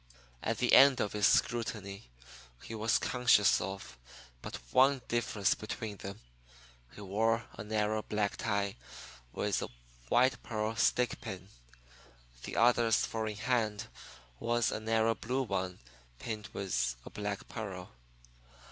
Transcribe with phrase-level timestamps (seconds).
[0.41, 2.09] At the end of his scrutiny
[2.63, 3.99] he was conscious of
[4.41, 6.19] but one difference between them.
[6.97, 8.77] One wore a narrow black tie
[9.31, 9.67] with a
[10.09, 11.49] white pearl stickpin.
[12.45, 13.89] The other's "four in hand"
[14.39, 15.77] was a narrow blue one
[16.17, 17.91] pinned with a black pearl.